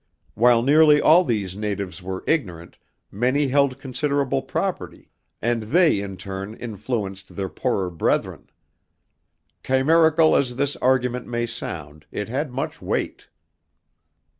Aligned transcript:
While 0.33 0.63
nearly 0.63 0.99
all 0.99 1.23
these 1.23 1.55
natives 1.55 2.01
were 2.01 2.23
ignorant, 2.25 2.79
many 3.11 3.49
held 3.49 3.77
considerable 3.79 4.41
property 4.41 5.11
and 5.43 5.61
they 5.61 5.99
in 5.99 6.17
turn 6.17 6.55
influenced 6.55 7.35
their 7.35 7.49
poorer 7.49 7.91
brethren. 7.91 8.49
Chimerical 9.63 10.35
as 10.35 10.55
this 10.55 10.75
argument 10.77 11.27
may 11.27 11.45
sound, 11.45 12.07
it 12.11 12.29
had 12.29 12.51
much 12.51 12.81
weight. 12.81 13.27